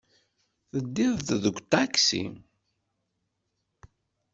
Teddiḍ-d 0.71 1.29
deg 1.43 1.55
uṭaksi? 1.59 2.23